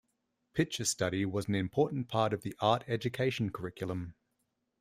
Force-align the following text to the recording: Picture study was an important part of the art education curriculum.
Picture 0.55 0.83
study 0.85 1.25
was 1.27 1.47
an 1.47 1.53
important 1.53 2.07
part 2.07 2.33
of 2.33 2.41
the 2.41 2.55
art 2.59 2.83
education 2.87 3.51
curriculum. 3.51 4.15